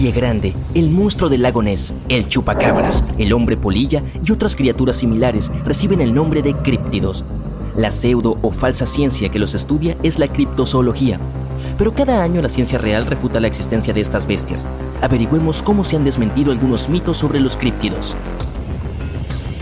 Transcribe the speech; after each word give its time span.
Pie 0.00 0.12
Grande, 0.12 0.56
el 0.72 0.88
monstruo 0.88 1.28
del 1.28 1.42
lago 1.42 1.62
Ness, 1.62 1.94
el 2.08 2.26
chupacabras, 2.26 3.04
el 3.18 3.34
hombre 3.34 3.58
polilla 3.58 4.02
y 4.24 4.32
otras 4.32 4.56
criaturas 4.56 4.96
similares 4.96 5.52
reciben 5.62 6.00
el 6.00 6.14
nombre 6.14 6.40
de 6.40 6.56
críptidos. 6.56 7.22
La 7.76 7.92
pseudo 7.92 8.38
o 8.40 8.50
falsa 8.50 8.86
ciencia 8.86 9.28
que 9.28 9.38
los 9.38 9.52
estudia 9.52 9.98
es 10.02 10.18
la 10.18 10.28
criptozoología. 10.28 11.20
Pero 11.76 11.92
cada 11.92 12.22
año 12.22 12.40
la 12.40 12.48
ciencia 12.48 12.78
real 12.78 13.04
refuta 13.04 13.40
la 13.40 13.48
existencia 13.48 13.92
de 13.92 14.00
estas 14.00 14.26
bestias. 14.26 14.66
Averigüemos 15.02 15.60
cómo 15.60 15.84
se 15.84 15.96
han 15.96 16.04
desmentido 16.04 16.50
algunos 16.50 16.88
mitos 16.88 17.18
sobre 17.18 17.38
los 17.38 17.58
críptidos. 17.58 18.16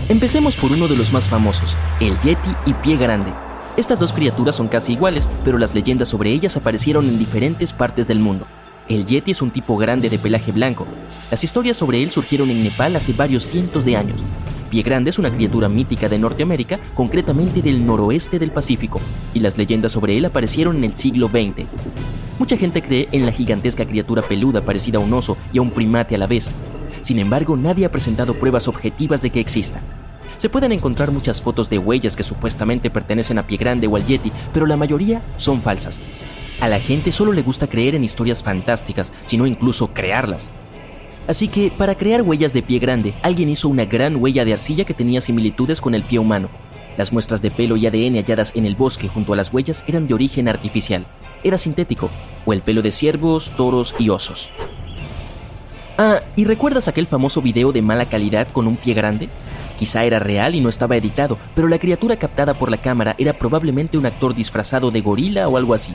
Empecemos 0.08 0.54
por 0.54 0.70
uno 0.70 0.86
de 0.86 0.94
los 0.94 1.12
más 1.12 1.26
famosos, 1.26 1.76
el 1.98 2.16
Yeti 2.20 2.50
y 2.64 2.74
Pie 2.74 2.96
Grande. 2.96 3.32
Estas 3.76 3.98
dos 3.98 4.12
criaturas 4.12 4.54
son 4.54 4.68
casi 4.68 4.92
iguales, 4.92 5.28
pero 5.44 5.58
las 5.58 5.74
leyendas 5.74 6.08
sobre 6.08 6.30
ellas 6.30 6.56
aparecieron 6.56 7.08
en 7.08 7.18
diferentes 7.18 7.72
partes 7.72 8.06
del 8.06 8.20
mundo. 8.20 8.46
El 8.88 9.04
Yeti 9.04 9.32
es 9.32 9.42
un 9.42 9.50
tipo 9.50 9.76
grande 9.76 10.08
de 10.08 10.18
pelaje 10.18 10.50
blanco. 10.50 10.86
Las 11.30 11.44
historias 11.44 11.76
sobre 11.76 12.02
él 12.02 12.10
surgieron 12.10 12.48
en 12.48 12.64
Nepal 12.64 12.96
hace 12.96 13.12
varios 13.12 13.44
cientos 13.44 13.84
de 13.84 13.96
años. 13.96 14.16
Pie 14.70 14.82
Grande 14.82 15.10
es 15.10 15.18
una 15.18 15.30
criatura 15.30 15.68
mítica 15.68 16.08
de 16.08 16.18
Norteamérica, 16.18 16.78
concretamente 16.94 17.60
del 17.60 17.84
noroeste 17.84 18.38
del 18.38 18.50
Pacífico, 18.50 18.98
y 19.34 19.40
las 19.40 19.58
leyendas 19.58 19.92
sobre 19.92 20.16
él 20.16 20.24
aparecieron 20.24 20.76
en 20.76 20.84
el 20.84 20.96
siglo 20.96 21.28
XX. 21.28 21.66
Mucha 22.38 22.56
gente 22.56 22.80
cree 22.80 23.08
en 23.12 23.26
la 23.26 23.32
gigantesca 23.32 23.86
criatura 23.86 24.22
peluda 24.22 24.62
parecida 24.62 24.98
a 24.98 25.02
un 25.02 25.12
oso 25.12 25.36
y 25.52 25.58
a 25.58 25.62
un 25.62 25.70
primate 25.70 26.14
a 26.14 26.18
la 26.18 26.26
vez. 26.26 26.50
Sin 27.02 27.18
embargo, 27.18 27.58
nadie 27.58 27.84
ha 27.84 27.90
presentado 27.90 28.34
pruebas 28.34 28.68
objetivas 28.68 29.20
de 29.20 29.28
que 29.28 29.40
exista. 29.40 29.82
Se 30.38 30.48
pueden 30.48 30.72
encontrar 30.72 31.10
muchas 31.10 31.42
fotos 31.42 31.68
de 31.68 31.78
huellas 31.78 32.16
que 32.16 32.22
supuestamente 32.22 32.88
pertenecen 32.88 33.38
a 33.38 33.46
Pie 33.46 33.58
Grande 33.58 33.86
o 33.86 33.96
al 33.96 34.06
Yeti, 34.06 34.32
pero 34.52 34.64
la 34.66 34.78
mayoría 34.78 35.20
son 35.36 35.60
falsas. 35.60 36.00
A 36.60 36.68
la 36.68 36.80
gente 36.80 37.12
solo 37.12 37.32
le 37.32 37.42
gusta 37.42 37.68
creer 37.68 37.94
en 37.94 38.02
historias 38.02 38.42
fantásticas, 38.42 39.12
sino 39.26 39.46
incluso 39.46 39.88
crearlas. 39.88 40.50
Así 41.28 41.46
que, 41.46 41.70
para 41.70 41.94
crear 41.94 42.22
huellas 42.22 42.52
de 42.52 42.62
pie 42.62 42.80
grande, 42.80 43.14
alguien 43.22 43.48
hizo 43.48 43.68
una 43.68 43.84
gran 43.84 44.16
huella 44.16 44.44
de 44.44 44.54
arcilla 44.54 44.84
que 44.84 44.94
tenía 44.94 45.20
similitudes 45.20 45.80
con 45.80 45.94
el 45.94 46.02
pie 46.02 46.18
humano. 46.18 46.48
Las 46.96 47.12
muestras 47.12 47.42
de 47.42 47.52
pelo 47.52 47.76
y 47.76 47.86
ADN 47.86 48.16
halladas 48.16 48.56
en 48.56 48.66
el 48.66 48.74
bosque 48.74 49.06
junto 49.06 49.32
a 49.32 49.36
las 49.36 49.52
huellas 49.52 49.84
eran 49.86 50.08
de 50.08 50.14
origen 50.14 50.48
artificial. 50.48 51.06
Era 51.44 51.58
sintético, 51.58 52.10
o 52.44 52.52
el 52.52 52.62
pelo 52.62 52.82
de 52.82 52.90
ciervos, 52.90 53.52
toros 53.56 53.94
y 54.00 54.08
osos. 54.08 54.50
Ah, 55.96 56.22
¿y 56.34 56.44
recuerdas 56.44 56.88
aquel 56.88 57.06
famoso 57.06 57.40
video 57.40 57.70
de 57.70 57.82
mala 57.82 58.06
calidad 58.06 58.48
con 58.48 58.66
un 58.66 58.76
pie 58.76 58.94
grande? 58.94 59.28
Quizá 59.78 60.04
era 60.04 60.18
real 60.18 60.56
y 60.56 60.60
no 60.60 60.68
estaba 60.68 60.96
editado, 60.96 61.38
pero 61.54 61.68
la 61.68 61.78
criatura 61.78 62.16
captada 62.16 62.54
por 62.54 62.68
la 62.68 62.78
cámara 62.78 63.14
era 63.16 63.32
probablemente 63.32 63.96
un 63.96 64.06
actor 64.06 64.34
disfrazado 64.34 64.90
de 64.90 65.02
gorila 65.02 65.46
o 65.46 65.56
algo 65.56 65.74
así. 65.74 65.94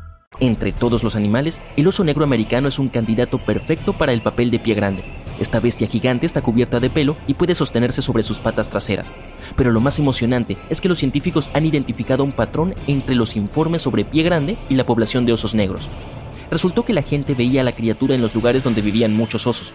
Entre 0.41 0.71
todos 0.71 1.03
los 1.03 1.15
animales, 1.15 1.61
el 1.77 1.87
oso 1.87 2.03
negro 2.03 2.23
americano 2.23 2.67
es 2.67 2.79
un 2.79 2.89
candidato 2.89 3.37
perfecto 3.37 3.93
para 3.93 4.11
el 4.11 4.21
papel 4.21 4.49
de 4.49 4.57
pie 4.57 4.73
grande. 4.73 5.03
Esta 5.39 5.59
bestia 5.59 5.87
gigante 5.87 6.25
está 6.25 6.41
cubierta 6.41 6.79
de 6.79 6.89
pelo 6.89 7.15
y 7.27 7.35
puede 7.35 7.53
sostenerse 7.53 8.01
sobre 8.01 8.23
sus 8.23 8.39
patas 8.39 8.67
traseras. 8.71 9.11
Pero 9.55 9.69
lo 9.69 9.79
más 9.81 9.99
emocionante 9.99 10.57
es 10.71 10.81
que 10.81 10.89
los 10.89 10.97
científicos 10.97 11.51
han 11.53 11.67
identificado 11.67 12.23
un 12.23 12.31
patrón 12.31 12.73
entre 12.87 13.13
los 13.13 13.35
informes 13.35 13.83
sobre 13.83 14.03
pie 14.03 14.23
grande 14.23 14.57
y 14.67 14.73
la 14.73 14.85
población 14.87 15.27
de 15.27 15.33
osos 15.33 15.53
negros. 15.53 15.87
Resultó 16.49 16.85
que 16.85 16.93
la 16.93 17.03
gente 17.03 17.35
veía 17.35 17.61
a 17.61 17.63
la 17.63 17.75
criatura 17.75 18.15
en 18.15 18.21
los 18.23 18.33
lugares 18.33 18.63
donde 18.63 18.81
vivían 18.81 19.15
muchos 19.15 19.45
osos. 19.45 19.73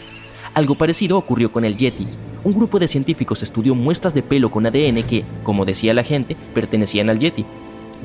Algo 0.53 0.75
parecido 0.75 1.17
ocurrió 1.17 1.53
con 1.53 1.65
el 1.65 1.77
Yeti. 1.77 2.09
Un 2.43 2.55
grupo 2.55 2.81
de 2.81 2.89
científicos 2.89 3.41
estudió 3.45 3.77
muestras 3.77 4.15
de 4.15 4.25
pelo 4.25 4.51
con 4.51 4.67
ADN 4.67 5.05
que, 5.05 5.25
como 5.45 5.65
decía 5.65 5.95
la 5.95 6.03
gente, 6.03 6.37
pertenecían 6.55 7.09
al 7.09 7.21
Yeti 7.21 7.45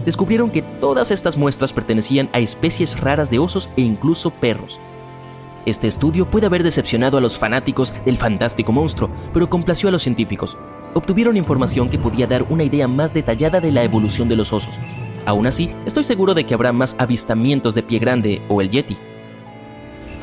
descubrieron 0.05 0.51
que 0.51 0.61
todas 0.61 1.11
estas 1.11 1.37
muestras 1.37 1.73
pertenecían 1.73 2.29
a 2.33 2.39
especies 2.39 2.99
raras 2.99 3.29
de 3.29 3.39
osos 3.39 3.69
e 3.77 3.81
incluso 3.81 4.29
perros. 4.31 4.79
Este 5.65 5.87
estudio 5.87 6.25
puede 6.25 6.47
haber 6.47 6.63
decepcionado 6.63 7.17
a 7.17 7.21
los 7.21 7.37
fanáticos 7.37 7.93
del 8.03 8.17
fantástico 8.17 8.71
monstruo, 8.71 9.11
pero 9.33 9.49
complació 9.49 9.89
a 9.89 9.91
los 9.91 10.01
científicos. 10.01 10.57
Obtuvieron 10.93 11.37
información 11.37 11.89
que 11.89 11.99
podía 11.99 12.27
dar 12.27 12.43
una 12.49 12.63
idea 12.63 12.87
más 12.87 13.13
detallada 13.13 13.61
de 13.61 13.71
la 13.71 13.83
evolución 13.83 14.27
de 14.27 14.35
los 14.35 14.53
osos. 14.53 14.79
Aún 15.25 15.45
así, 15.45 15.71
estoy 15.85 16.03
seguro 16.03 16.33
de 16.33 16.45
que 16.45 16.55
habrá 16.55 16.73
más 16.73 16.95
avistamientos 16.97 17.75
de 17.75 17.83
pie 17.83 17.99
grande 17.99 18.41
o 18.49 18.59
el 18.59 18.71
yeti. 18.71 18.97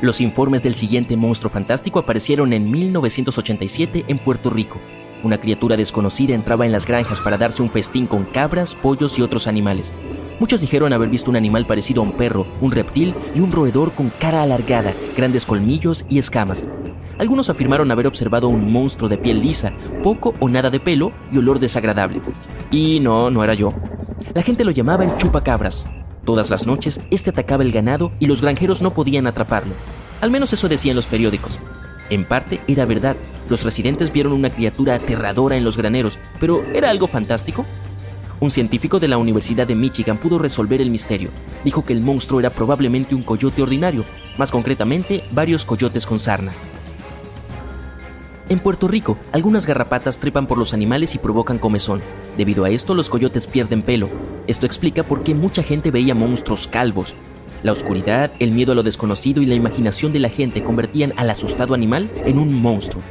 Los 0.01 0.21
informes 0.21 0.63
del 0.63 0.75
siguiente 0.75 1.17
monstruo 1.17 1.51
fantástico 1.51 1.99
aparecieron 1.99 2.53
en 2.53 2.71
1987 2.71 4.05
en 4.09 4.19
Puerto 4.19 4.51
Rico. 4.51 4.79
Una 5.25 5.39
criatura 5.39 5.77
desconocida 5.77 6.35
entraba 6.35 6.65
en 6.65 6.73
las 6.73 6.87
granjas 6.87 7.21
para 7.21 7.39
darse 7.39 7.63
un 7.63 7.71
festín 7.71 8.07
con 8.07 8.25
cabras, 8.25 8.75
pollos 8.75 9.19
y 9.19 9.23
otros 9.23 9.47
animales. 9.47 9.93
Muchos 10.39 10.61
dijeron 10.61 10.93
haber 10.93 11.09
visto 11.09 11.31
un 11.31 11.37
animal 11.37 11.67
parecido 11.67 12.01
a 12.01 12.05
un 12.05 12.13
perro, 12.13 12.47
un 12.61 12.71
reptil 12.71 13.15
y 13.35 13.41
un 13.41 13.51
roedor 13.51 13.93
con 13.93 14.11
cara 14.11 14.43
alargada, 14.43 14.95
grandes 15.17 15.45
colmillos 15.45 16.05
y 16.09 16.19
escamas. 16.19 16.65
Algunos 17.19 17.51
afirmaron 17.51 17.91
haber 17.91 18.07
observado 18.07 18.49
un 18.49 18.71
monstruo 18.71 19.09
de 19.09 19.19
piel 19.19 19.41
lisa, 19.41 19.73
poco 20.05 20.35
o 20.39 20.49
nada 20.49 20.71
de 20.71 20.79
pelo 20.79 21.13
y 21.33 21.39
olor 21.39 21.59
desagradable. 21.59 22.21
Y 22.71 23.01
no, 23.01 23.31
no 23.31 23.43
era 23.43 23.55
yo. 23.55 23.71
La 24.35 24.43
gente 24.43 24.65
lo 24.65 24.71
llamaba 24.71 25.05
el 25.05 25.17
chupacabras. 25.17 25.91
Todas 26.25 26.51
las 26.51 26.67
noches, 26.67 27.01
este 27.11 27.31
atacaba 27.31 27.65
el 27.65 27.73
ganado 27.73 28.13
y 28.21 28.27
los 28.27 28.43
granjeros 28.43 28.83
no 28.83 28.95
podían 28.95 29.27
atraparlo. 29.27 29.75
Al 30.21 30.31
menos 30.31 30.53
eso 30.53 30.69
decían 30.69 30.95
los 30.95 31.07
periódicos. 31.07 31.59
En 32.11 32.25
parte 32.25 32.61
era 32.67 32.87
verdad, 32.87 33.17
los 33.49 33.65
residentes 33.65 34.13
vieron 34.13 34.33
una 34.33 34.51
criatura 34.51 34.95
aterradora 34.95 35.57
en 35.57 35.65
los 35.65 35.77
graneros, 35.77 36.19
pero 36.41 36.65
¿era 36.75 36.91
algo 36.91 37.07
fantástico? 37.07 37.67
Un 38.41 38.51
científico 38.51 39.01
de 39.01 39.09
la 39.09 39.19
Universidad 39.19 39.67
de 39.67 39.75
Michigan 39.75 40.19
pudo 40.19 40.39
resolver 40.39 40.81
el 40.81 40.91
misterio. 40.91 41.31
Dijo 41.65 41.85
que 41.85 41.93
el 41.93 42.01
monstruo 42.01 42.39
era 42.41 42.51
probablemente 42.51 43.15
un 43.15 43.25
coyote 43.25 43.63
ordinario, 43.63 44.05
más 44.39 44.53
concretamente 44.53 45.25
varios 45.33 45.65
coyotes 45.65 46.07
con 46.07 46.21
sarna. 46.21 46.53
En 48.49 48.61
Puerto 48.61 48.89
Rico, 48.89 49.19
algunas 49.33 49.67
garrapatas 49.67 50.21
trepan 50.21 50.47
por 50.47 50.57
los 50.57 50.73
animales 50.73 51.15
y 51.15 51.19
provocan 51.19 51.59
comezón. 51.59 52.01
Debido 52.39 52.65
a 52.65 52.71
esto, 52.71 52.95
los 52.95 53.11
coyotes 53.11 53.47
pierden 53.47 53.83
pelo. 53.83 54.09
Esto 54.47 54.65
explica 54.65 55.03
por 55.03 55.23
qué 55.23 55.35
mucha 55.35 55.63
gente 55.63 55.91
veía 55.91 56.15
monstruos 56.15 56.67
calvos. 56.67 57.15
La 57.63 57.73
oscuridad, 57.73 58.31
el 58.39 58.53
miedo 58.53 58.73
a 58.73 58.75
lo 58.75 58.83
desconocido 58.85 59.43
y 59.43 59.47
la 59.47 59.55
imaginación 59.55 60.13
de 60.13 60.21
la 60.21 60.29
gente 60.29 60.63
convertían 60.63 61.13
al 61.17 61.31
asustado 61.31 61.75
animal 61.75 62.11
en 62.25 62.39
un 62.39 62.55
monstruo. 62.55 63.03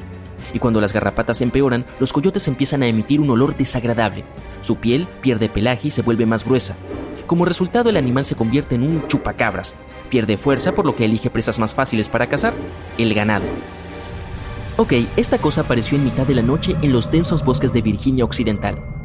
Y 0.53 0.59
cuando 0.59 0.79
las 0.79 0.93
garrapatas 0.93 1.41
empeoran, 1.41 1.85
los 1.99 2.13
coyotes 2.13 2.47
empiezan 2.47 2.81
a 2.81 2.87
emitir 2.87 3.19
un 3.19 3.29
olor 3.29 3.57
desagradable. 3.57 4.23
Su 4.61 4.77
piel 4.77 5.07
pierde 5.21 5.49
pelaje 5.49 5.89
y 5.89 5.91
se 5.91 6.01
vuelve 6.01 6.25
más 6.25 6.45
gruesa. 6.45 6.77
Como 7.25 7.43
resultado, 7.43 7.89
el 7.89 7.97
animal 7.97 8.23
se 8.23 8.35
convierte 8.35 8.75
en 8.75 8.83
un 8.83 9.05
chupacabras. 9.07 9.75
Pierde 10.09 10.37
fuerza 10.37 10.71
por 10.71 10.85
lo 10.85 10.95
que 10.95 11.03
elige 11.03 11.29
presas 11.29 11.59
más 11.59 11.73
fáciles 11.73 12.07
para 12.07 12.27
cazar, 12.27 12.53
el 12.97 13.13
ganado. 13.13 13.45
Ok, 14.77 14.93
esta 15.17 15.37
cosa 15.39 15.61
apareció 15.61 15.97
en 15.97 16.05
mitad 16.05 16.25
de 16.25 16.35
la 16.35 16.41
noche 16.41 16.77
en 16.81 16.93
los 16.93 17.11
densos 17.11 17.43
bosques 17.43 17.73
de 17.73 17.81
Virginia 17.81 18.23
Occidental. 18.23 18.96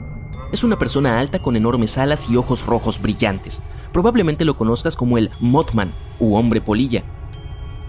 Es 0.52 0.62
una 0.64 0.78
persona 0.78 1.18
alta 1.18 1.38
con 1.40 1.56
enormes 1.56 1.96
alas 1.96 2.28
y 2.28 2.36
ojos 2.36 2.66
rojos 2.66 3.00
brillantes. 3.00 3.62
Probablemente 3.90 4.44
lo 4.44 4.54
conozcas 4.54 4.96
como 4.96 5.16
el 5.16 5.30
Mothman 5.40 5.94
u 6.20 6.34
hombre 6.34 6.60
polilla. 6.60 7.02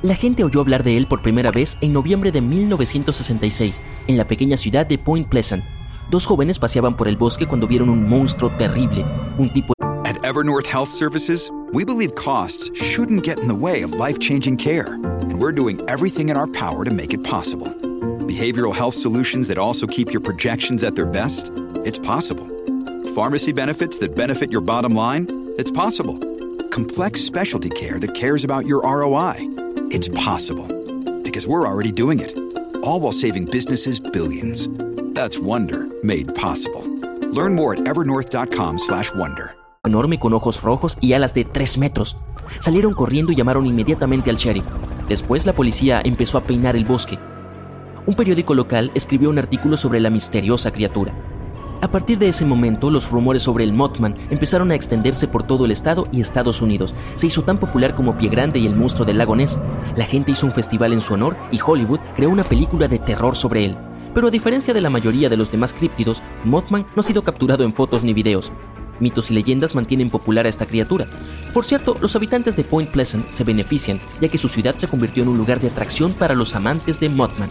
La 0.01 0.15
gente 0.15 0.45
oyó 0.45 0.61
hablar 0.61 0.81
de 0.81 0.95
él 0.95 1.07
por 1.07 1.21
primera 1.21 1.51
vez 1.51 1.77
en 1.81 1.91
noviembre 1.91 2.31
de 2.31 2.39
1966 2.39 3.81
en 4.07 4.17
la 4.17 4.27
pequeña 4.29 4.55
ciudad 4.55 4.85
de 4.85 4.97
Point 4.97 5.27
Pleasant. 5.27 5.63
Dos 6.09 6.25
jóvenes 6.25 6.57
paseaban 6.57 6.95
por 6.95 7.09
el 7.09 7.17
bosque 7.17 7.47
cuando 7.47 7.67
vieron 7.67 7.89
un 7.89 8.07
monstruo 8.07 8.49
terrible, 8.51 9.05
un 9.37 9.51
tipo 9.51 9.73
At 10.05 10.23
Evernorth 10.23 10.65
Health 10.65 10.89
Services, 10.89 11.51
we 11.73 11.83
believe 11.83 12.15
costs 12.15 12.71
shouldn't 12.73 13.25
get 13.25 13.39
in 13.39 13.47
the 13.47 13.53
way 13.53 13.83
of 13.83 13.91
life-changing 13.91 14.55
care, 14.57 14.93
and 15.21 15.37
we're 15.37 15.53
doing 15.53 15.81
everything 15.89 16.29
in 16.29 16.37
our 16.37 16.47
power 16.47 16.85
to 16.85 16.91
make 16.91 17.13
it 17.13 17.23
possible. 17.23 17.67
Behavioral 18.25 18.73
health 18.73 18.95
solutions 18.95 19.49
that 19.49 19.57
also 19.57 19.85
keep 19.85 20.13
your 20.13 20.21
projections 20.21 20.83
at 20.83 20.95
their 20.95 21.05
best? 21.05 21.51
It's 21.85 21.99
possible. 21.99 22.52
Pharmacy 23.15 23.51
benefits 23.51 23.99
that 23.99 24.15
benefit 24.15 24.51
your 24.51 24.61
bottom 24.61 24.95
line? 24.95 25.53
It's 25.59 25.69
possible. 25.69 26.17
Complex 26.69 27.21
specialty 27.21 27.69
care 27.69 27.99
that 27.99 28.15
cares 28.15 28.43
about 28.43 28.65
your 28.65 28.81
ROI? 28.81 29.35
It's 29.91 30.09
possible. 30.09 30.65
Because 31.21 31.47
we're 31.47 31.67
already 31.67 31.91
doing 31.91 32.19
it. 32.19 32.35
All 32.81 32.99
while 32.99 33.11
saving 33.11 33.45
businesses 33.45 33.99
billions. 33.99 34.67
That's 35.13 35.37
Wonder 35.37 35.85
made 36.01 36.33
possible. 36.33 36.81
Learn 37.31 37.53
more 37.53 37.75
at 37.75 37.81
evernorth.com/wonder. 37.85 39.55
enorme 39.85 40.17
con 40.17 40.33
ojos 40.33 40.63
rojos 40.63 40.97
y 40.99 41.13
alas 41.13 41.35
de 41.35 41.43
3 41.43 41.77
metros. 41.77 42.17
Salieron 42.59 42.93
corriendo 42.93 43.31
y 43.31 43.35
llamaron 43.35 43.67
inmediatamente 43.67 44.31
al 44.31 44.37
sheriff. 44.37 44.65
Después 45.07 45.45
la 45.45 45.53
policía 45.53 46.01
empezó 46.03 46.39
a 46.39 46.43
peinar 46.45 46.75
el 46.75 46.85
bosque. 46.85 47.19
Un 48.07 48.15
periódico 48.15 48.55
local 48.55 48.89
escribió 48.95 49.29
un 49.29 49.37
artículo 49.37 49.77
sobre 49.77 49.99
la 49.99 50.09
misteriosa 50.09 50.71
criatura. 50.71 51.13
A 51.83 51.91
partir 51.91 52.17
de 52.17 52.29
ese 52.29 52.45
momento, 52.45 52.89
los 52.89 53.11
rumores 53.11 53.43
sobre 53.43 53.65
el 53.65 53.73
Mothman 53.73 54.15
empezaron 54.29 54.71
a 54.71 54.75
extenderse 54.75 55.27
por 55.27 55.43
todo 55.43 55.65
el 55.65 55.71
estado 55.71 56.07
y 56.13 56.21
Estados 56.21 56.61
Unidos. 56.61 56.95
Se 57.15 57.27
hizo 57.27 57.43
tan 57.43 57.57
popular 57.57 57.93
como 57.93 58.17
Pie 58.17 58.29
Grande 58.29 58.57
y 58.61 58.65
el 58.65 58.73
monstruo 58.73 59.05
del 59.05 59.17
lago 59.17 59.35
Ness. 59.35 59.59
La 59.97 60.05
gente 60.05 60.31
hizo 60.31 60.45
un 60.45 60.53
festival 60.53 60.93
en 60.93 61.01
su 61.01 61.13
honor 61.13 61.35
y 61.51 61.59
Hollywood 61.59 61.99
creó 62.15 62.29
una 62.29 62.45
película 62.45 62.87
de 62.87 62.99
terror 62.99 63.35
sobre 63.35 63.65
él. 63.65 63.77
Pero 64.13 64.27
a 64.27 64.31
diferencia 64.31 64.73
de 64.73 64.79
la 64.79 64.89
mayoría 64.89 65.27
de 65.27 65.35
los 65.35 65.51
demás 65.51 65.73
críptidos, 65.73 66.23
Mothman 66.45 66.87
no 66.95 67.01
ha 67.01 67.03
sido 67.03 67.25
capturado 67.25 67.65
en 67.65 67.73
fotos 67.73 68.01
ni 68.01 68.13
videos. 68.13 68.53
Mitos 69.01 69.29
y 69.29 69.33
leyendas 69.33 69.75
mantienen 69.75 70.09
popular 70.09 70.45
a 70.45 70.49
esta 70.49 70.65
criatura. 70.65 71.07
Por 71.53 71.65
cierto, 71.65 71.97
los 71.99 72.15
habitantes 72.15 72.55
de 72.55 72.63
Point 72.63 72.91
Pleasant 72.91 73.27
se 73.29 73.43
benefician, 73.43 73.99
ya 74.21 74.29
que 74.29 74.37
su 74.37 74.47
ciudad 74.47 74.75
se 74.75 74.87
convirtió 74.87 75.23
en 75.23 75.29
un 75.29 75.37
lugar 75.37 75.59
de 75.59 75.67
atracción 75.67 76.13
para 76.13 76.33
los 76.33 76.55
amantes 76.55 77.01
de 77.01 77.09
Mothman. 77.09 77.49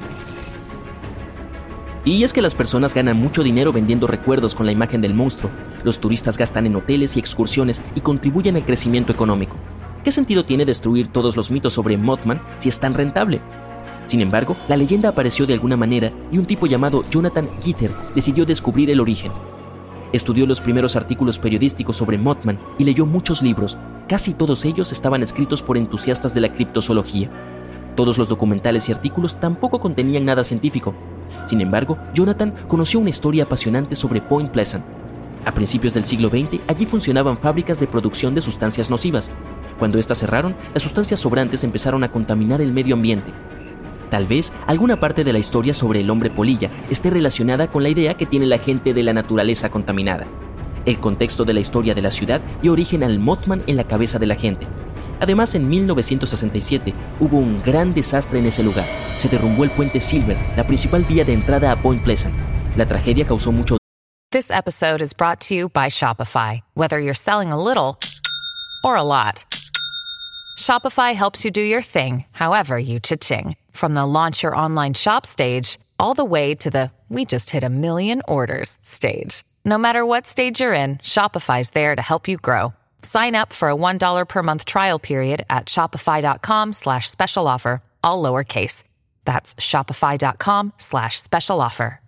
Y 2.05 2.25
es 2.25 2.33
que 2.33 2.43
las 2.43 2.55
personas 2.55 2.95
ganan 2.95 3.17
mucho 3.17 3.45
dinero 3.45 3.73
vendiendo 3.73 4.09
recuerdos 4.09 4.57
con 4.57 4.67
la 4.67 4.73
imagen 4.73 5.01
del 5.01 5.15
monstruo. 5.15 5.53
Los 5.85 6.01
turistas 6.01 6.37
gastan 6.37 6.67
en 6.67 6.75
hoteles 6.75 7.17
y 7.17 7.21
excursiones 7.21 7.81
y 7.95 8.01
contribuyen 8.01 8.57
al 8.57 8.65
crecimiento 8.65 9.13
económico. 9.13 9.57
¿Qué 10.03 10.11
sentido 10.11 10.45
tiene 10.45 10.65
destruir 10.65 11.07
todos 11.07 11.37
los 11.37 11.53
mitos 11.53 11.75
sobre 11.75 11.97
Mothman 11.97 12.43
si 12.59 12.69
es 12.69 12.81
tan 12.81 12.95
rentable? 12.95 13.41
Sin 14.07 14.21
embargo, 14.21 14.57
la 14.69 14.77
leyenda 14.77 15.11
apareció 15.11 15.47
de 15.47 15.55
alguna 15.55 15.77
manera 15.77 16.13
y 16.33 16.39
un 16.39 16.47
tipo 16.47 16.67
llamado 16.67 17.05
Jonathan 17.09 17.49
Gitter 17.61 17.93
decidió 18.17 18.45
descubrir 18.45 18.91
el 18.91 18.99
origen. 18.99 19.31
Estudió 20.13 20.45
los 20.45 20.61
primeros 20.61 20.97
artículos 20.97 21.39
periodísticos 21.39 21.97
sobre 21.97 22.19
Mothman 22.19 22.59
y 22.79 22.85
leyó 22.85 23.07
muchos 23.07 23.43
libros. 23.43 23.79
Casi 24.09 24.35
todos 24.35 24.65
ellos 24.65 24.91
estaban 24.91 25.23
escritos 25.23 25.63
por 25.63 25.79
entusiastas 25.79 26.35
de 26.35 26.41
la 26.41 26.53
criptozoología. 26.53 27.31
Todos 27.95 28.19
los 28.19 28.29
documentales 28.29 28.89
y 28.89 28.93
artículos 28.93 29.39
tampoco 29.39 29.79
contenían 29.79 30.25
nada 30.25 30.43
científico. 30.43 30.95
Sin 31.47 31.61
embargo, 31.61 31.99
Jonathan 32.15 32.55
conoció 32.69 33.01
una 33.01 33.11
historia 33.11 33.45
apasionante 33.45 33.95
sobre 33.95 34.21
Point 34.21 34.51
Pleasant. 34.51 34.85
A 35.45 35.53
principios 35.53 35.93
del 35.93 36.05
siglo 36.05 36.29
XX, 36.29 36.61
allí 36.69 36.87
funcionaban 36.87 37.37
fábricas 37.39 37.81
de 37.81 37.87
producción 37.87 38.35
de 38.35 38.41
sustancias 38.41 38.91
nocivas. 38.91 39.31
Cuando 39.79 39.99
éstas 39.99 40.19
cerraron, 40.19 40.55
las 40.73 40.83
sustancias 40.83 41.19
sobrantes 41.19 41.65
empezaron 41.65 42.05
a 42.05 42.13
contaminar 42.13 42.61
el 42.61 42.73
medio 42.73 42.95
ambiente. 42.95 43.33
Tal 44.11 44.27
vez 44.27 44.53
alguna 44.67 45.01
parte 45.01 45.25
de 45.25 45.33
la 45.33 45.39
historia 45.39 45.75
sobre 45.75 46.01
el 46.01 46.11
hombre 46.11 46.31
polilla 46.31 46.71
esté 46.91 47.11
relacionada 47.11 47.69
con 47.69 47.83
la 47.83 47.89
idea 47.89 48.15
que 48.15 48.27
tiene 48.27 48.47
la 48.47 48.59
gente 48.59 48.93
de 48.93 49.03
la 49.03 49.15
naturaleza 49.15 49.71
contaminada. 49.71 50.27
El 50.85 50.99
contexto 50.99 51.45
de 51.45 51.55
la 51.55 51.61
historia 51.61 51.95
de 51.95 52.03
la 52.03 52.11
ciudad 52.11 52.41
dio 52.61 52.73
origen 52.73 53.05
al 53.05 53.19
Mothman 53.19 53.63
en 53.67 53.77
la 53.77 53.85
cabeza 53.85 54.19
de 54.19 54.27
la 54.27 54.35
gente. 54.35 54.67
Además, 55.23 55.55
en 55.55 55.69
1967 55.69 56.93
hubo 57.21 57.39
un 57.39 57.63
gran 57.63 57.95
desastre 57.95 58.41
en 58.41 58.47
ese 58.47 58.65
lugar. 58.65 58.85
Se 59.19 59.29
derrumbó 59.29 59.63
el 59.63 59.71
puente 59.71 60.01
Silver, 60.01 60.37
la 60.57 60.67
principal 60.67 61.05
vía 61.05 61.25
de 61.25 61.33
entrada 61.33 61.71
a 61.71 61.77
Point 61.77 62.03
Pleasant. 62.03 62.35
La 62.77 62.87
tragedia 62.87 63.25
causó 63.25 63.53
mucho 63.53 63.77
This 64.33 64.51
episode 64.51 65.01
is 65.01 65.15
brought 65.15 65.41
to 65.47 65.55
you 65.55 65.69
by 65.69 65.89
Shopify. 65.89 66.63
Whether 66.75 66.99
you're 66.99 67.15
selling 67.15 67.53
a 67.53 67.63
little 67.63 67.99
or 68.83 68.97
a 68.97 69.05
lot, 69.05 69.45
Shopify 70.59 71.15
helps 71.15 71.45
you 71.45 71.53
do 71.53 71.61
your 71.61 71.83
thing, 71.83 72.25
however 72.33 72.77
you 72.77 72.99
cha-ching. 72.99 73.55
From 73.71 73.95
the 73.95 74.05
launch 74.05 74.43
your 74.43 74.57
online 74.57 74.95
shop 74.95 75.25
stage, 75.25 75.79
all 76.01 76.15
the 76.15 76.25
way 76.25 76.57
to 76.57 76.71
the 76.71 76.91
we 77.09 77.25
just 77.25 77.51
hit 77.51 77.63
a 77.63 77.69
million 77.69 78.23
orders 78.27 78.77
stage. 78.83 79.45
No 79.65 79.79
matter 79.79 80.05
what 80.05 80.27
stage 80.27 80.61
you're 80.61 80.75
in, 80.75 80.97
Shopify's 80.99 81.71
there 81.71 81.95
to 81.95 82.03
help 82.03 82.27
you 82.27 82.39
grow. 82.39 82.73
Sign 83.03 83.35
up 83.35 83.53
for 83.53 83.69
a 83.69 83.75
$1 83.75 84.29
per 84.29 84.43
month 84.43 84.65
trial 84.65 84.99
period 84.99 85.45
at 85.51 85.67
shopify.com 85.67 86.73
slash 86.73 87.11
special 87.11 87.47
offer, 87.49 87.83
all 88.03 88.23
lowercase. 88.23 88.85
That's 89.25 89.55
shopify.com 89.57 90.73
slash 90.79 91.21
special 91.21 91.61
offer. 91.61 91.99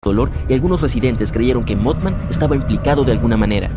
dolor 0.00 0.30
y 0.48 0.54
algunos 0.54 0.80
residentes 0.80 1.32
creyeron 1.32 1.64
que 1.64 1.74
Mothman 1.74 2.14
estaba 2.30 2.54
implicado 2.54 3.04
de 3.04 3.12
alguna 3.12 3.36
manera. 3.36 3.68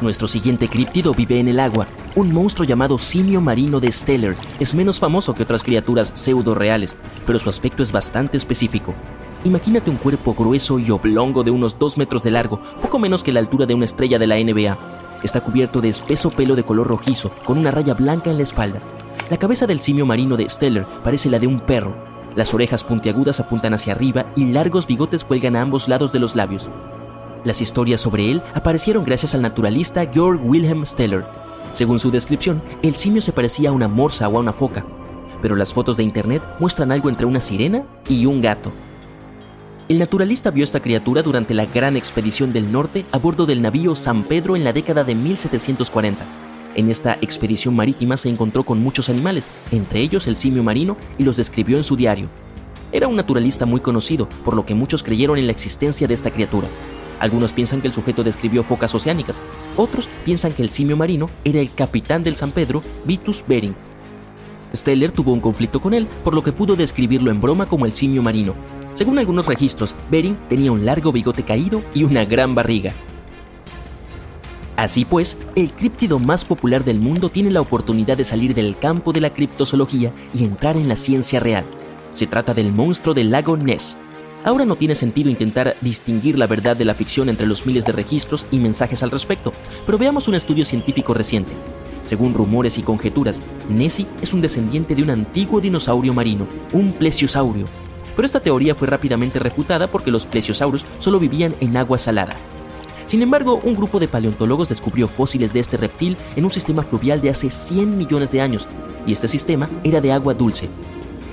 Nuestro 0.00 0.28
siguiente 0.28 0.68
críptido 0.68 1.14
vive 1.14 1.38
en 1.38 1.48
el 1.48 1.60
agua. 1.60 1.86
Un 2.14 2.32
monstruo 2.32 2.66
llamado 2.66 2.98
simio 2.98 3.40
marino 3.40 3.80
de 3.80 3.92
Stellar 3.92 4.34
es 4.58 4.74
menos 4.74 4.98
famoso 4.98 5.34
que 5.34 5.42
otras 5.42 5.62
criaturas 5.62 6.10
pseudo 6.14 6.54
reales, 6.54 6.96
pero 7.26 7.38
su 7.38 7.48
aspecto 7.48 7.82
es 7.82 7.92
bastante 7.92 8.36
específico. 8.36 8.94
Imagínate 9.44 9.90
un 9.90 9.96
cuerpo 9.96 10.34
grueso 10.34 10.78
y 10.78 10.90
oblongo 10.90 11.44
de 11.44 11.50
unos 11.50 11.78
2 11.78 11.98
metros 11.98 12.22
de 12.22 12.30
largo, 12.30 12.60
poco 12.82 12.98
menos 12.98 13.22
que 13.22 13.32
la 13.32 13.40
altura 13.40 13.66
de 13.66 13.74
una 13.74 13.84
estrella 13.84 14.18
de 14.18 14.26
la 14.26 14.36
NBA. 14.36 14.76
Está 15.22 15.40
cubierto 15.40 15.80
de 15.80 15.88
espeso 15.88 16.30
pelo 16.30 16.56
de 16.56 16.64
color 16.64 16.88
rojizo, 16.88 17.30
con 17.44 17.58
una 17.58 17.70
raya 17.70 17.94
blanca 17.94 18.30
en 18.30 18.36
la 18.36 18.42
espalda. 18.42 18.80
La 19.30 19.36
cabeza 19.36 19.66
del 19.66 19.80
simio 19.80 20.06
marino 20.06 20.36
de 20.36 20.48
Stellar 20.48 21.02
parece 21.02 21.30
la 21.30 21.38
de 21.38 21.46
un 21.46 21.60
perro. 21.60 21.96
Las 22.34 22.52
orejas 22.54 22.84
puntiagudas 22.84 23.40
apuntan 23.40 23.72
hacia 23.72 23.92
arriba 23.92 24.26
y 24.36 24.44
largos 24.46 24.86
bigotes 24.86 25.24
cuelgan 25.24 25.56
a 25.56 25.62
ambos 25.62 25.88
lados 25.88 26.12
de 26.12 26.18
los 26.18 26.36
labios. 26.36 26.68
Las 27.44 27.60
historias 27.60 28.00
sobre 28.00 28.30
él 28.30 28.42
aparecieron 28.54 29.04
gracias 29.04 29.34
al 29.34 29.42
naturalista 29.42 30.04
Georg 30.12 30.44
Wilhelm 30.44 30.84
Steller. 30.84 31.24
Según 31.72 32.00
su 32.00 32.10
descripción, 32.10 32.60
el 32.82 32.96
simio 32.96 33.22
se 33.22 33.32
parecía 33.32 33.70
a 33.70 33.72
una 33.72 33.88
morsa 33.88 34.28
o 34.28 34.36
a 34.36 34.40
una 34.40 34.52
foca, 34.52 34.84
pero 35.40 35.56
las 35.56 35.72
fotos 35.72 35.96
de 35.96 36.02
internet 36.02 36.42
muestran 36.58 36.92
algo 36.92 37.08
entre 37.08 37.26
una 37.26 37.40
sirena 37.40 37.84
y 38.08 38.26
un 38.26 38.42
gato. 38.42 38.72
El 39.88 40.00
naturalista 40.00 40.50
vio 40.50 40.64
esta 40.64 40.80
criatura 40.80 41.22
durante 41.22 41.54
la 41.54 41.64
gran 41.64 41.96
expedición 41.96 42.52
del 42.52 42.72
norte 42.72 43.04
a 43.12 43.18
bordo 43.18 43.46
del 43.46 43.62
navío 43.62 43.94
San 43.94 44.24
Pedro 44.24 44.56
en 44.56 44.64
la 44.64 44.72
década 44.72 45.04
de 45.04 45.14
1740. 45.14 46.24
En 46.74 46.90
esta 46.90 47.16
expedición 47.20 47.76
marítima 47.76 48.16
se 48.16 48.28
encontró 48.28 48.64
con 48.64 48.82
muchos 48.82 49.08
animales, 49.08 49.48
entre 49.70 50.00
ellos 50.00 50.26
el 50.26 50.36
simio 50.36 50.64
marino, 50.64 50.96
y 51.18 51.22
los 51.22 51.36
describió 51.36 51.76
en 51.76 51.84
su 51.84 51.94
diario. 51.94 52.26
Era 52.90 53.06
un 53.06 53.14
naturalista 53.14 53.64
muy 53.64 53.78
conocido, 53.78 54.28
por 54.44 54.56
lo 54.56 54.66
que 54.66 54.74
muchos 54.74 55.04
creyeron 55.04 55.38
en 55.38 55.46
la 55.46 55.52
existencia 55.52 56.08
de 56.08 56.14
esta 56.14 56.32
criatura. 56.32 56.66
Algunos 57.20 57.52
piensan 57.52 57.80
que 57.80 57.86
el 57.86 57.94
sujeto 57.94 58.24
describió 58.24 58.64
focas 58.64 58.92
oceánicas, 58.92 59.40
otros 59.76 60.08
piensan 60.24 60.52
que 60.52 60.64
el 60.64 60.70
simio 60.70 60.96
marino 60.96 61.30
era 61.44 61.60
el 61.60 61.72
capitán 61.72 62.24
del 62.24 62.34
San 62.34 62.50
Pedro, 62.50 62.82
Vitus 63.04 63.44
Bering. 63.46 63.76
Steller 64.74 65.12
tuvo 65.12 65.32
un 65.32 65.40
conflicto 65.40 65.80
con 65.80 65.94
él, 65.94 66.08
por 66.24 66.34
lo 66.34 66.42
que 66.42 66.50
pudo 66.50 66.74
describirlo 66.74 67.30
en 67.30 67.40
broma 67.40 67.66
como 67.66 67.86
el 67.86 67.92
simio 67.92 68.20
marino. 68.20 68.54
Según 68.96 69.18
algunos 69.18 69.44
registros, 69.44 69.94
Bering 70.10 70.38
tenía 70.48 70.72
un 70.72 70.86
largo 70.86 71.12
bigote 71.12 71.42
caído 71.42 71.82
y 71.94 72.04
una 72.04 72.24
gran 72.24 72.54
barriga. 72.54 72.94
Así 74.74 75.04
pues, 75.04 75.36
el 75.54 75.70
críptido 75.72 76.18
más 76.18 76.46
popular 76.46 76.82
del 76.82 76.98
mundo 76.98 77.28
tiene 77.28 77.50
la 77.50 77.60
oportunidad 77.60 78.16
de 78.16 78.24
salir 78.24 78.54
del 78.54 78.78
campo 78.78 79.12
de 79.12 79.20
la 79.20 79.30
criptozoología 79.30 80.12
y 80.32 80.44
entrar 80.44 80.78
en 80.78 80.88
la 80.88 80.96
ciencia 80.96 81.40
real. 81.40 81.66
Se 82.12 82.26
trata 82.26 82.54
del 82.54 82.72
monstruo 82.72 83.14
del 83.14 83.30
lago 83.30 83.58
Ness. 83.58 83.98
Ahora 84.44 84.64
no 84.64 84.76
tiene 84.76 84.94
sentido 84.94 85.28
intentar 85.28 85.76
distinguir 85.82 86.38
la 86.38 86.46
verdad 86.46 86.74
de 86.74 86.86
la 86.86 86.94
ficción 86.94 87.28
entre 87.28 87.46
los 87.46 87.66
miles 87.66 87.84
de 87.84 87.92
registros 87.92 88.46
y 88.50 88.58
mensajes 88.58 89.02
al 89.02 89.10
respecto, 89.10 89.52
pero 89.84 89.98
veamos 89.98 90.26
un 90.26 90.36
estudio 90.36 90.64
científico 90.64 91.12
reciente. 91.12 91.52
Según 92.04 92.32
rumores 92.32 92.78
y 92.78 92.82
conjeturas, 92.82 93.42
Nessie 93.68 94.06
es 94.22 94.32
un 94.32 94.40
descendiente 94.40 94.94
de 94.94 95.02
un 95.02 95.10
antiguo 95.10 95.60
dinosaurio 95.60 96.14
marino, 96.14 96.46
un 96.72 96.92
plesiosaurio. 96.92 97.66
Pero 98.16 98.26
esta 98.26 98.40
teoría 98.40 98.74
fue 98.74 98.88
rápidamente 98.88 99.38
refutada 99.38 99.86
porque 99.86 100.10
los 100.10 100.26
plesiosaurus 100.26 100.84
solo 100.98 101.20
vivían 101.20 101.54
en 101.60 101.76
agua 101.76 101.98
salada. 101.98 102.34
Sin 103.06 103.22
embargo, 103.22 103.60
un 103.62 103.76
grupo 103.76 104.00
de 104.00 104.08
paleontólogos 104.08 104.68
descubrió 104.68 105.06
fósiles 105.06 105.52
de 105.52 105.60
este 105.60 105.76
reptil 105.76 106.16
en 106.34 106.44
un 106.44 106.50
sistema 106.50 106.82
fluvial 106.82 107.20
de 107.20 107.30
hace 107.30 107.50
100 107.50 107.96
millones 107.96 108.32
de 108.32 108.40
años, 108.40 108.66
y 109.06 109.12
este 109.12 109.28
sistema 109.28 109.70
era 109.84 110.00
de 110.00 110.12
agua 110.12 110.34
dulce. 110.34 110.68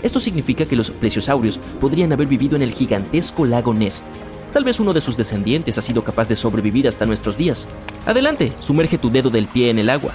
Esto 0.03 0.19
significa 0.19 0.65
que 0.65 0.75
los 0.75 0.91
plesiosaurios 0.91 1.59
podrían 1.81 2.11
haber 2.11 2.27
vivido 2.27 2.55
en 2.55 2.61
el 2.61 2.73
gigantesco 2.73 3.45
lago 3.45 3.73
Ness. 3.73 4.03
Tal 4.51 4.63
vez 4.63 4.79
uno 4.79 4.93
de 4.93 5.01
sus 5.01 5.17
descendientes 5.17 5.77
ha 5.79 5.81
sido 5.81 6.03
capaz 6.03 6.27
de 6.27 6.35
sobrevivir 6.35 6.87
hasta 6.87 7.07
nuestros 7.07 7.37
días. 7.37 7.67
Adelante, 8.05 8.53
sumerge 8.59 8.99
tu 8.99 9.09
dedo 9.09 9.31
del 9.31 9.47
pie 9.47 9.71
en 9.71 9.79
el 9.79 9.89
agua. 9.89 10.13